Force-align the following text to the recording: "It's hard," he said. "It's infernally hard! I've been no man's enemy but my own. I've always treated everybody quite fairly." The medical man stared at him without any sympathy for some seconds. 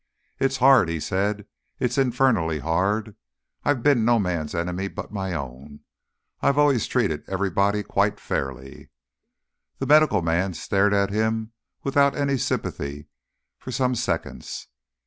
"It's 0.39 0.57
hard," 0.57 0.89
he 0.89 0.99
said. 0.99 1.45
"It's 1.79 1.95
infernally 1.99 2.57
hard! 2.57 3.15
I've 3.63 3.83
been 3.83 4.03
no 4.03 4.17
man's 4.17 4.55
enemy 4.55 4.87
but 4.87 5.11
my 5.13 5.33
own. 5.35 5.81
I've 6.41 6.57
always 6.57 6.87
treated 6.87 7.23
everybody 7.27 7.83
quite 7.83 8.19
fairly." 8.19 8.89
The 9.77 9.85
medical 9.85 10.23
man 10.23 10.55
stared 10.55 10.95
at 10.95 11.11
him 11.11 11.51
without 11.83 12.15
any 12.15 12.37
sympathy 12.39 13.09
for 13.59 13.71
some 13.71 13.93
seconds. 13.93 14.69